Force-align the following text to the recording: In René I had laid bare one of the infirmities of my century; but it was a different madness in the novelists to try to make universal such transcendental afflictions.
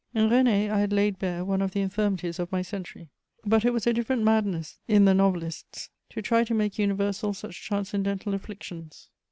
In 0.15 0.31
René 0.31 0.71
I 0.71 0.79
had 0.79 0.91
laid 0.91 1.19
bare 1.19 1.45
one 1.45 1.61
of 1.61 1.73
the 1.73 1.81
infirmities 1.81 2.39
of 2.39 2.51
my 2.51 2.63
century; 2.63 3.09
but 3.45 3.63
it 3.63 3.69
was 3.71 3.85
a 3.85 3.93
different 3.93 4.23
madness 4.23 4.79
in 4.87 5.05
the 5.05 5.13
novelists 5.13 5.91
to 6.09 6.23
try 6.23 6.43
to 6.43 6.55
make 6.55 6.79
universal 6.79 7.35
such 7.35 7.63
transcendental 7.67 8.33
afflictions. 8.33 9.09